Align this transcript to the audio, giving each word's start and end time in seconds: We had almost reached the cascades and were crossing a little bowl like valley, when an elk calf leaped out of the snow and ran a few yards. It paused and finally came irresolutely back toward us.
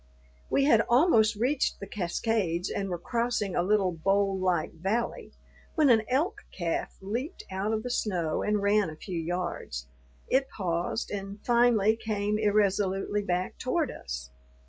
We 0.49 0.63
had 0.63 0.81
almost 0.89 1.35
reached 1.35 1.79
the 1.79 1.85
cascades 1.85 2.71
and 2.71 2.89
were 2.89 2.97
crossing 2.97 3.55
a 3.55 3.61
little 3.61 3.91
bowl 3.91 4.35
like 4.39 4.73
valley, 4.73 5.33
when 5.75 5.91
an 5.91 6.01
elk 6.09 6.41
calf 6.51 6.97
leaped 7.01 7.43
out 7.51 7.71
of 7.71 7.83
the 7.83 7.91
snow 7.91 8.41
and 8.41 8.63
ran 8.63 8.89
a 8.89 8.95
few 8.95 9.19
yards. 9.19 9.85
It 10.27 10.49
paused 10.49 11.11
and 11.11 11.39
finally 11.45 11.95
came 11.95 12.39
irresolutely 12.39 13.21
back 13.21 13.59
toward 13.59 13.91
us. 13.91 14.31